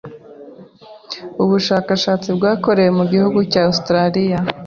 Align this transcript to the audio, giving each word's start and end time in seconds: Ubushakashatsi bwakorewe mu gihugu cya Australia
Ubushakashatsi 1.43 2.27
bwakorewe 2.37 2.91
mu 2.99 3.05
gihugu 3.11 3.39
cya 3.51 3.61
Australia 3.69 4.37